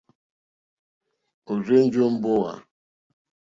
Ó 1.51 1.53
rzènjé 1.63 2.05
mbówà. 2.13 2.53